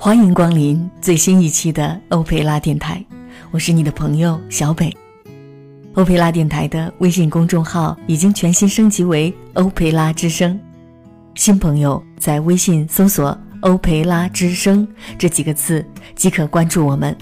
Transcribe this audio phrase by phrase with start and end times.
[0.00, 3.04] 欢迎光临最新一期的欧佩拉电台，
[3.50, 4.96] 我是你的朋友小北。
[5.94, 10.58] 欧佩拉电台的微信公众号已经全新升级为欧佩拉之声，
[11.34, 14.86] 新朋友在微信搜索“欧佩拉之声”
[15.18, 15.84] 这几个字
[16.14, 17.16] 即可关注我们，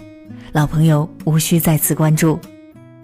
[0.52, 2.38] 老朋友无需再次关注，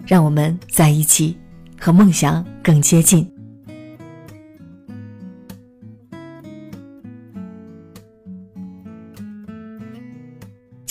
[0.05, 1.35] 让我们在一起，
[1.79, 3.32] 和梦想更接近。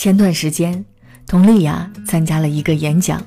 [0.03, 0.83] 前段时间，
[1.25, 3.25] 佟丽娅参加了一个演讲，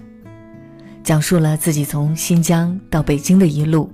[1.03, 3.91] 讲述了自己从新疆到北京的一路，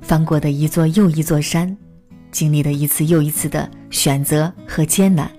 [0.00, 1.76] 翻过的一座又一座山，
[2.30, 5.30] 经历的一次又一次的选择和艰难。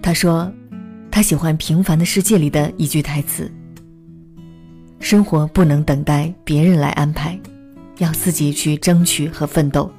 [0.00, 0.48] 她说，
[1.10, 3.50] 她喜欢《平凡的世界》里的一句台词
[5.02, 7.36] ：“生活不能等待别人来安排，
[7.98, 9.90] 要自己去争取和奋斗。”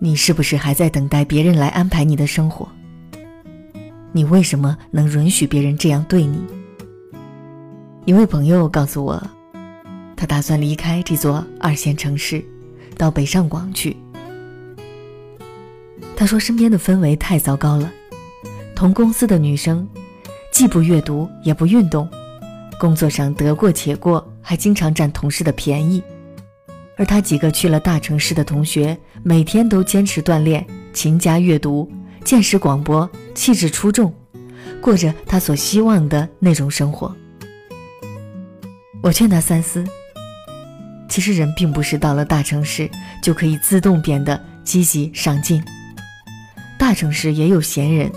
[0.00, 2.66] 你是不是还在等待别人来安排你的生活？
[4.16, 6.40] 你为什么能允许别人这样对你？
[8.04, 9.20] 一位朋友告诉我，
[10.14, 12.40] 他打算离开这座二线城市，
[12.96, 13.96] 到北上广去。
[16.16, 17.92] 他说身边的氛围太糟糕了，
[18.76, 19.84] 同公司的女生
[20.52, 22.08] 既不阅读也不运动，
[22.78, 26.00] 工作上得过且过，还经常占同事的便宜。
[26.96, 31.90] 而他几个去了大城市的同学，每天都坚持锻炼，勤加阅读。
[32.24, 34.12] 见识广博，气质出众，
[34.80, 37.14] 过着他所希望的那种生活。
[39.02, 39.84] 我劝他三思。
[41.06, 42.90] 其实人并不是到了大城市
[43.22, 45.62] 就可以自动变得积极上进，
[46.78, 48.10] 大城市也有闲人。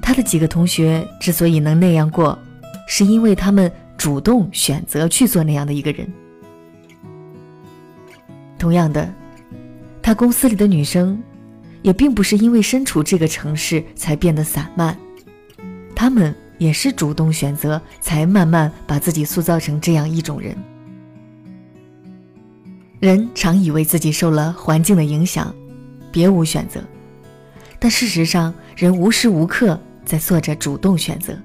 [0.00, 2.36] 他的几个同学之所以能那样过，
[2.88, 6.10] 是因为他们主动选择去做那样的一个人。
[8.58, 9.12] 同样的，
[10.02, 11.22] 他公司里的女生。
[11.82, 14.96] 也并不是因为身处这个城市才变得散漫，
[15.94, 20.56] 他们也是主动选择，才慢慢把自己塑造成这样一种人。
[23.00, 25.54] 人常以为自己受了环境的影响，
[26.10, 26.82] 别无选择，
[27.78, 31.38] 但事实上，人无时无刻在做着主动选择。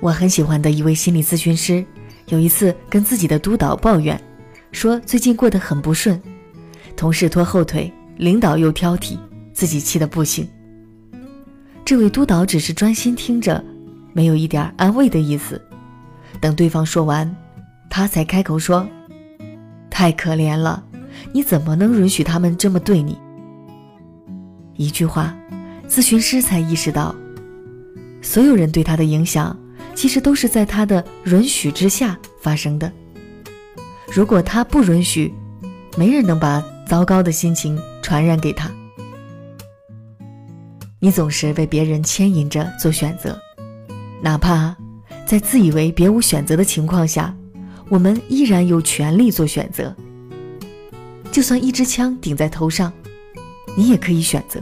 [0.00, 1.84] 我很喜欢的一位心理咨询师，
[2.28, 4.16] 有一次跟自己的督导抱怨。
[4.78, 6.22] 说最近过得很不顺，
[6.96, 9.18] 同事拖后腿，领导又挑剔，
[9.52, 10.48] 自己气得不行。
[11.84, 13.64] 这位督导只是专心听着，
[14.12, 15.60] 没有一点安慰的意思。
[16.40, 17.34] 等对方说完，
[17.90, 18.88] 他才开口说
[19.90, 20.84] ：“太可怜了，
[21.32, 23.18] 你怎么能允许他们这么对你？”
[24.78, 25.36] 一句话，
[25.88, 27.12] 咨询师才意识到，
[28.22, 29.58] 所有人对他的影响，
[29.96, 32.92] 其实都是在他的允许之下发生的。
[34.10, 35.32] 如果他不允许，
[35.96, 38.70] 没人能把糟糕的心情传染给他。
[40.98, 43.38] 你总是被别人牵引着做选择，
[44.22, 44.74] 哪怕
[45.26, 47.34] 在自以为别无选择的情况下，
[47.88, 49.94] 我们依然有权利做选择。
[51.30, 52.92] 就算一支枪顶在头上，
[53.76, 54.60] 你也可以选择，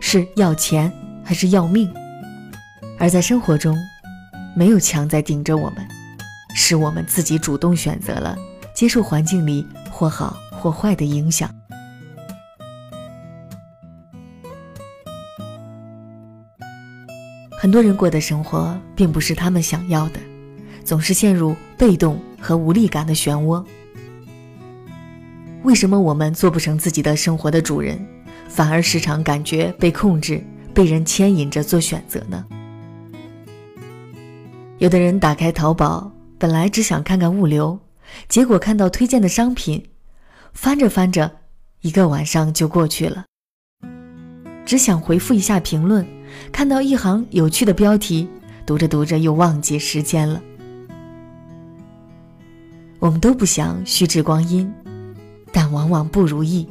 [0.00, 0.90] 是要钱
[1.22, 1.88] 还是要命。
[2.98, 3.76] 而在生活中，
[4.56, 5.86] 没有枪在顶着我们，
[6.54, 8.36] 是我们自己主动选择了。
[8.74, 11.48] 接受环境里或好或坏的影响。
[17.50, 20.20] 很多人过的生活并不是他们想要的，
[20.84, 23.64] 总是陷入被动和无力感的漩涡。
[25.62, 27.98] 为什么我们做不成自己的生活的主人，
[28.50, 32.44] 反而时常感觉被控制、被人牵引着做选择呢？
[34.76, 37.78] 有的人打开淘宝，本来只想看看物流。
[38.28, 39.84] 结果看到推荐的商品，
[40.52, 41.30] 翻着翻着，
[41.80, 43.24] 一个晚上就过去了。
[44.64, 46.06] 只想回复一下评论，
[46.50, 48.28] 看到一行有趣的标题，
[48.64, 50.42] 读着读着又忘记时间了。
[52.98, 54.72] 我们都不想虚掷光阴，
[55.52, 56.66] 但往往不如意，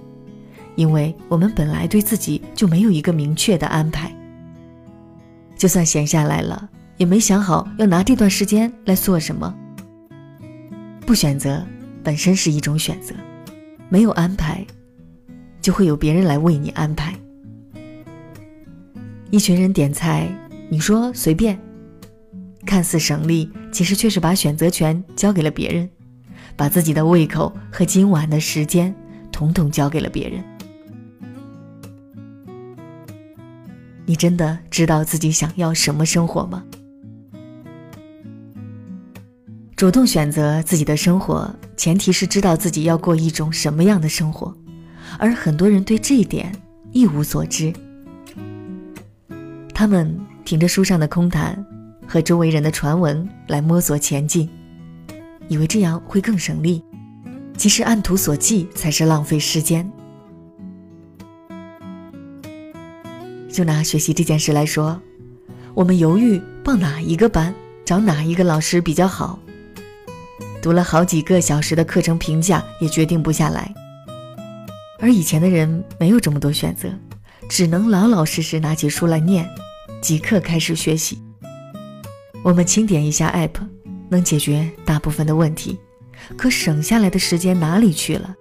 [0.76, 4.12] 因为我们本来对自己就没有一个明确的安排。
[5.56, 6.68] 就算闲下来了，
[6.98, 9.54] 也没想好要拿这段时间来做什么。
[11.06, 11.66] 不选择
[12.04, 13.14] 本身是一种选择，
[13.90, 14.66] 没有安排，
[15.62, 17.14] 就会有别人来为你安排。
[19.30, 20.30] 一群人点菜，
[20.70, 21.60] 你说随便，
[22.66, 25.90] 看似省力，其实却是把选择权交给了别人，
[26.56, 28.94] 把自己的胃口和今晚的时间
[29.32, 30.44] 统统交给了别人。
[34.06, 36.64] 你真的知道自己想要什么生活吗？
[39.84, 44.56] 主动选择自己的生活，前提是知道自己要过一种什么样的生活，
[45.20, 46.50] 而很多人对这一点
[46.94, 47.74] 一无所知。
[49.74, 51.62] 他们凭着书上的空谈
[52.08, 54.50] 和周围人的传闻来摸索前进，
[55.50, 56.82] 以为这样会更省力，
[57.58, 59.92] 其实按图索骥才是浪费时间。
[63.52, 64.98] 就拿学习这件事来说，
[65.74, 67.54] 我们犹豫报哪一个班，
[67.84, 69.38] 找哪一个老师比较好，
[70.64, 73.70] 读了好几个小时的课程评价也决定不下来。
[74.98, 76.90] 而以前的人没有这么多选择，
[77.50, 79.46] 只能老老实实拿起书来念，
[80.02, 81.22] 即刻开始学习。
[82.46, 83.60] 我们轻点一下 App，
[84.08, 85.78] 能解决大部分的问题，
[86.38, 88.34] 可省下来的时间哪里去了？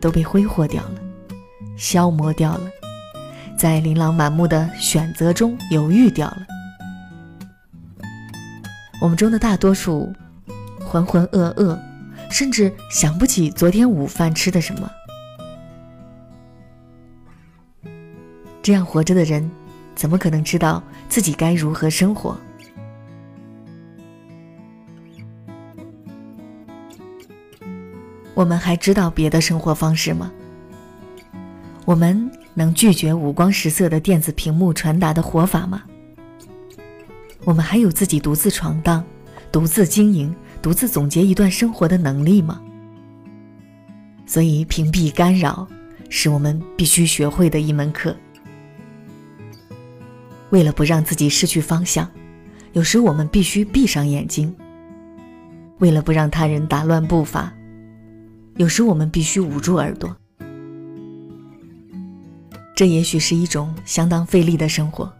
[0.00, 1.00] 都被挥霍掉了，
[1.76, 2.70] 消磨掉了。
[3.58, 6.46] 在琳琅满目的选择中犹豫掉了。
[9.00, 10.12] 我们中的大多数
[10.94, 11.76] 浑浑噩噩，
[12.30, 14.88] 甚至想不起昨天午饭吃的什么。
[18.62, 19.50] 这样活着的人，
[19.96, 22.38] 怎么可能知道自己该如何生活？
[28.34, 30.30] 我们还知道别的生活方式吗？
[31.84, 32.30] 我们。
[32.56, 35.82] 能拒绝五光十色的电子屏幕传达的活法吗？
[37.42, 39.04] 我们还有自己独自闯荡、
[39.50, 40.32] 独自经营、
[40.64, 42.58] 独自总结一段生活的能力吗？
[44.24, 45.68] 所以，屏蔽干扰
[46.08, 48.16] 是我们必须学会的一门课。
[50.48, 52.10] 为了不让自己失去方向，
[52.72, 54.50] 有时我们必须闭上眼睛；
[55.80, 57.52] 为了不让他人打乱步伐，
[58.56, 60.16] 有时我们必须捂住耳朵。
[62.74, 65.12] 这也许是一种相当费力的生活，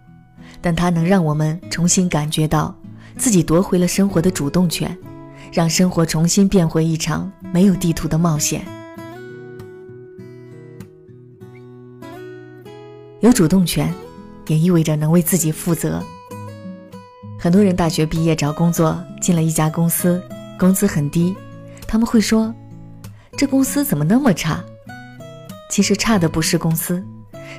[0.63, 2.75] 但它能让我们重新感觉到
[3.19, 4.97] 自己夺回了生活的主动权，
[5.55, 8.67] 让生活重新变回一场没有地图的冒险。
[13.21, 13.95] 有主动权，
[14.49, 16.03] 也意味着能为自己负责。
[17.39, 20.21] 很多人大学毕业找工作，进了一家公司，
[20.59, 21.37] 工资很低，
[21.87, 22.53] 他们会说
[23.39, 24.61] ：“这公司怎么那么差？”
[25.71, 27.01] 其实差的不是公司。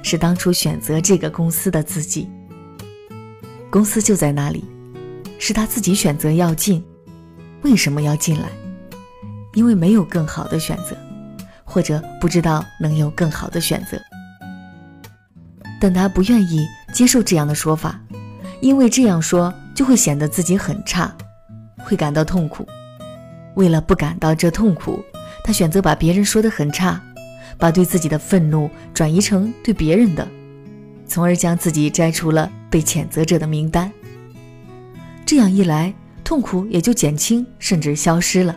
[0.03, 2.27] 是当初选择这个公司的自己。
[3.69, 4.65] 公司就在那里，
[5.39, 6.83] 是他自己选择要进。
[7.65, 8.47] 为什么要进来？
[9.55, 10.95] 因为没有更好的选择，
[11.63, 13.99] 或者不知道能有更好的选择。
[15.81, 16.63] 但他不愿意
[16.93, 17.99] 接受这样的说法，
[18.61, 21.11] 因为这样说就会显得自己很差，
[21.79, 22.67] 会感到痛苦。
[23.55, 25.03] 为了不感到这痛苦，
[25.43, 27.01] 他选择把别人说的很差。
[27.57, 30.27] 把对自己的愤怒转移成对别人的，
[31.07, 33.89] 从而将自己摘除了被谴责者的名单。
[35.25, 35.93] 这样一来，
[36.25, 38.53] 痛苦也就减轻，甚至消失了。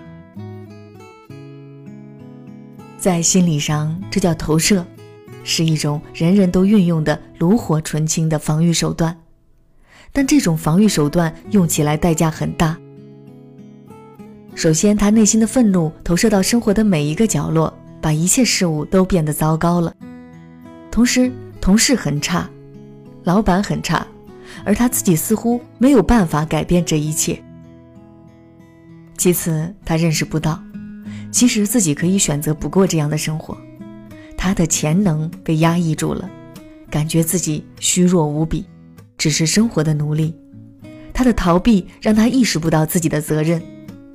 [2.98, 4.84] 在心理上，这叫投射，
[5.44, 9.16] 是一种人人都运用的炉火纯青的防御手段。
[10.12, 12.76] 但这种防御手段用起来代价很大。
[14.56, 17.72] 首先，他内心的愤怒投射到生活的每一个角落。
[18.00, 19.92] 把一切事物都变得糟糕了，
[20.88, 22.48] 同时同事很差，
[23.24, 24.06] 老板很差，
[24.64, 27.42] 而他自己似乎没有办法改变这一切。
[29.18, 30.62] 其次，他认识不到，
[31.32, 33.58] 其实自己可以选择不过这样的生活，
[34.37, 36.30] 他的潜能被压抑住了，
[36.88, 38.64] 感觉自己虚弱无比，
[39.18, 40.32] 只是生活的奴隶。
[41.12, 43.60] 他的逃避让他意识不到自己的责任，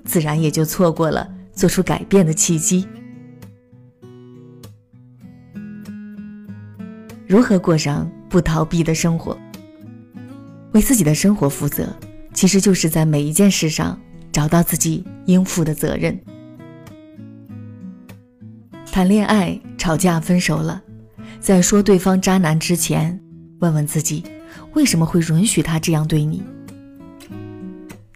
[0.05, 2.87] 自然也就错过了做出改变的契机。
[7.27, 9.37] 如何过上不逃避的生活？
[10.71, 11.93] 为自己的生活负责，
[12.33, 13.99] 其实就是在每一件事上
[14.33, 16.19] 找到自己应负的责任。
[18.91, 20.81] 谈恋爱、吵架、分手了，
[21.39, 23.17] 在说对方渣男之前，
[23.59, 24.23] 问问自己，
[24.73, 26.43] 为什么会允许他这样对你？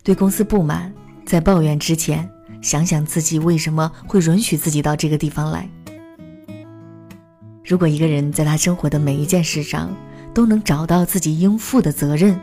[0.03, 0.93] 对公司不满，
[1.25, 2.29] 在抱怨之前，
[2.61, 5.69] 想想自己为什么会允许自己到这个地方来。
[7.63, 9.93] 如果一个人在他生活的每一件事上
[10.33, 12.39] 都能找到自己应负的责任，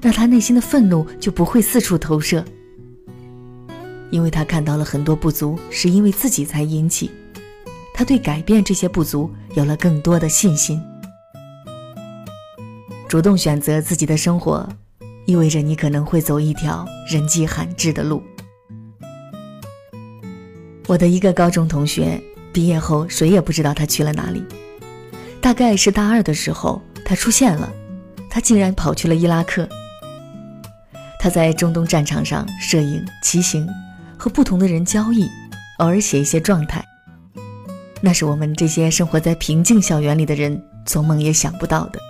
[0.00, 2.44] 那他内心的愤怒就不会四处投射，
[4.10, 7.10] 因为他看到了很多不足是因为自己才引起，
[7.94, 10.82] 他对改变这些不足有了更多的信心。
[13.08, 14.68] 主动选择自己的生活，
[15.26, 18.22] 意味着你可能会走一条人迹罕至的路。
[20.86, 22.20] 我的一个高中同学。
[22.50, 24.42] 毕业后，谁也不知道他去了哪里。
[25.40, 27.70] 大概是大二的时候，他出现了。
[28.28, 29.68] 他竟然跑去了伊拉克。
[31.20, 33.68] 他在中东战场上摄影、骑行，
[34.18, 35.30] 和不同的人交易，
[35.78, 36.84] 偶尔写一些状态。
[38.00, 42.00] 那是我们这些生活在平静校园里的人做梦也想不到的。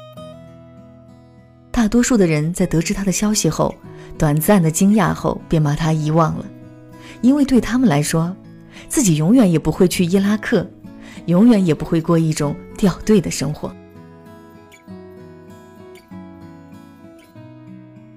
[1.70, 3.74] 大多数的人在得知他的消息后，
[4.18, 6.44] 短暂的惊讶后便把他遗忘了，
[7.20, 8.34] 因为对他们来说，
[8.88, 10.68] 自己永远也不会去伊拉克，
[11.26, 13.72] 永远也不会过一种掉队的生活。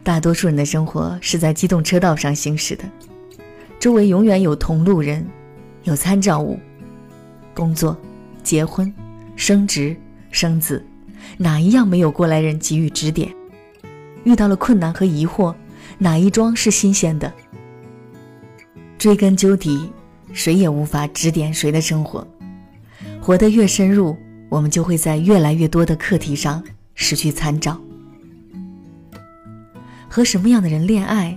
[0.04, 2.84] 大多数人的生活是在机动车道上行驶的，
[3.82, 5.26] 周围永远有同路人，
[5.86, 6.60] 有参照物。
[7.56, 7.98] 工作、
[8.44, 8.94] 结婚、
[9.36, 9.98] 升职、
[10.30, 10.86] 生子，
[11.36, 13.34] 哪一样没有过来人给予指点？
[14.24, 15.56] 遇到了困难和疑惑，
[15.98, 17.34] 哪一桩是新鲜的？
[19.00, 19.92] 追根究底，
[20.32, 22.26] 谁也无法指点谁的生活。
[23.20, 24.16] 活得越深入，
[24.48, 27.82] 我们就会在越来越多的课题上失去参照。
[30.08, 31.36] 和什么样的人恋爱，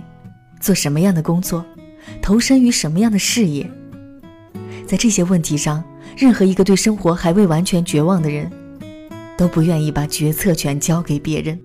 [0.59, 1.65] 做什么样的工作，
[2.21, 3.69] 投身于什么样的事业，
[4.85, 5.83] 在这些问题上。
[6.17, 8.49] 任何一个对生活还未完全绝望的人，
[9.37, 11.59] 都不愿意把决策权交给别人，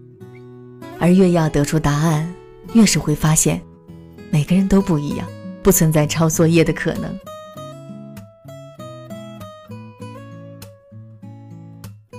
[0.98, 2.28] 而越要得出答案，
[2.72, 3.62] 越是会发现，
[4.28, 5.28] 每个人都不一样，
[5.62, 7.16] 不存在抄作业的可能。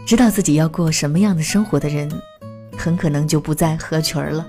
[0.05, 2.09] 知道自己要过什么样的生活的人，
[2.77, 4.47] 很可能就不再合群儿了。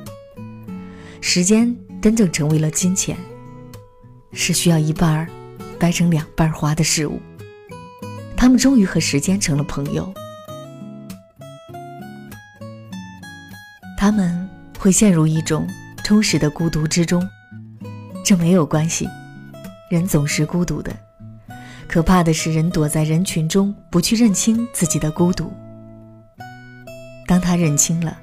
[1.21, 3.17] 时间真正成为了金钱，
[4.33, 5.29] 是需要一半儿
[5.79, 7.21] 掰成两半花的事物。
[8.37, 10.13] 他们终于和时间成了朋友。
[13.97, 14.49] 他们
[14.79, 15.67] 会陷入一种
[16.03, 17.25] 充实的孤独之中，
[18.25, 19.09] 这没有关系，
[19.89, 20.93] 人总是孤独的。
[21.87, 25.53] 可怕的是，人躲在人群中，不去认清自己的孤独。
[27.29, 28.19] 当他认清了，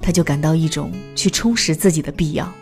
[0.00, 2.52] 他就感到一种去充实自己的必要，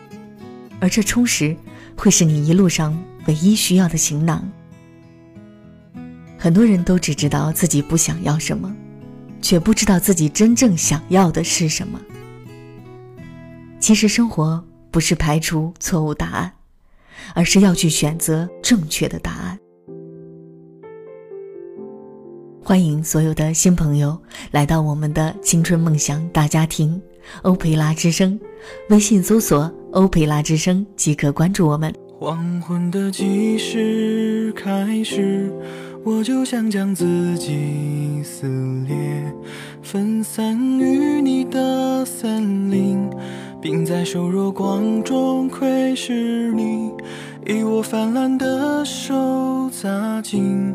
[0.80, 1.54] 而这充实
[1.96, 4.46] 会是你一路上唯一需要的行囊。
[6.38, 8.74] 很多人都只知道自己不想要什么，
[9.40, 12.00] 却不知道自己真正想要的是什么。
[13.80, 16.52] 其实生活不是排除错误答案，
[17.34, 19.58] 而是要去选择正确的答案。
[22.62, 27.00] 欢迎所有的新朋友来到我们的青春梦想大家庭——
[27.42, 28.38] 欧佩拉之声。
[28.90, 31.92] 微信搜索“欧佩拉之声”即可关注我们。
[32.18, 35.50] 黄昏的计时开始。
[36.04, 38.46] 我就想将自己撕
[38.86, 38.96] 裂，
[39.82, 43.10] 分散于你的森林，
[43.60, 46.92] 并在瘦弱光中窥视你，
[47.44, 50.72] 以我泛滥的手扎进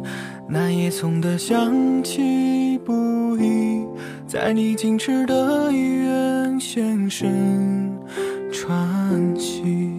[0.49, 3.85] 那叶葱的香气不已，
[4.27, 7.70] 在你矜持的医院现身
[8.51, 9.89] 传奇。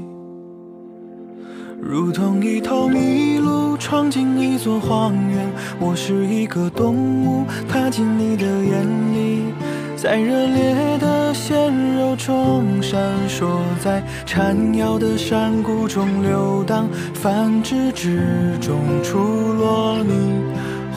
[1.80, 5.48] 如同一头麋鹿闯进一座荒原，
[5.80, 6.94] 我是一个动
[7.24, 9.52] 物踏进你的眼里，
[9.96, 19.18] 在热烈的鲜肉中闪烁，在缠绕的山谷中流荡，繁殖之中出
[19.54, 20.12] 落你，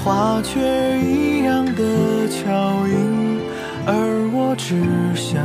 [0.03, 0.59] 花雀
[0.99, 3.39] 一样的巧音，
[3.87, 4.75] 而我只
[5.15, 5.41] 想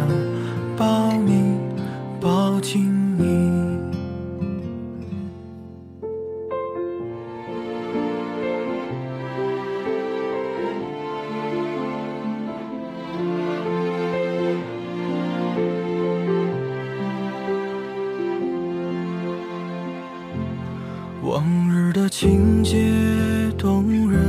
[22.91, 24.21] 越动人，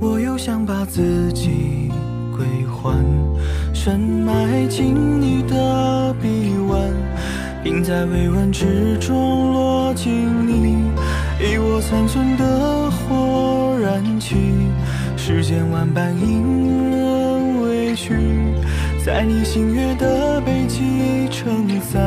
[0.00, 1.90] 我又想把自己
[2.34, 3.04] 归还，
[3.74, 6.90] 深埋进你的臂弯，
[7.62, 10.10] 并在微温之中落进
[10.46, 10.76] 你，
[11.40, 14.36] 以我残存的火燃起
[15.16, 18.14] 世间万般隐忍委屈，
[19.04, 22.00] 在你星月的背脊撑伞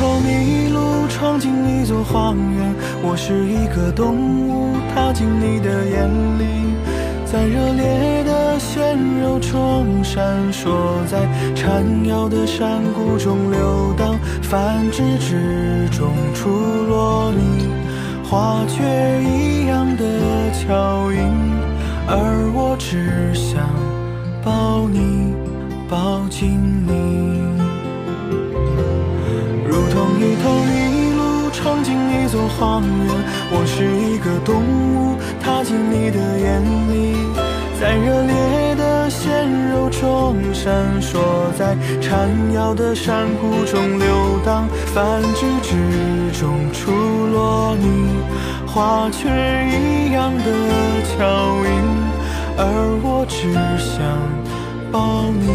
[0.00, 4.16] 头迷路闯进一座荒原，我是一个动
[4.48, 6.72] 物踏进你的眼里，
[7.26, 16.48] 在热烈的鲜肉中闪烁，在缠腰的山谷中流荡，繁殖之中出
[16.88, 17.68] 落你，
[18.24, 18.82] 花雀
[19.22, 20.04] 一样的
[20.52, 21.20] 巧音，
[22.08, 23.68] 而我只想
[24.42, 25.34] 抱你，
[25.90, 27.49] 抱紧你。
[31.62, 33.14] 闯进一座荒原，
[33.52, 37.14] 我是一个动物踏进你的眼里，
[37.78, 41.18] 在热烈的鲜肉中闪烁，
[41.58, 46.90] 在缠绕的山谷中流荡，繁殖之中出
[47.30, 48.08] 落你
[48.66, 50.44] 花雀一样的
[51.18, 51.24] 脚
[51.66, 51.70] 印，
[52.56, 52.64] 而
[53.02, 54.00] 我只想
[54.90, 55.46] 抱你，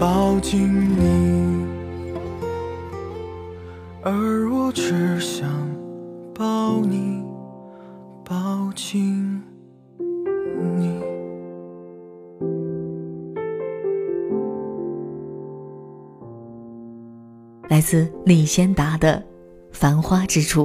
[0.00, 1.41] 抱紧你，
[4.04, 5.48] 而我只想
[6.34, 7.22] 抱你，
[8.24, 9.40] 抱紧
[10.76, 11.00] 你。
[17.68, 19.18] 来自李先达的
[19.70, 20.64] 《繁花之处》。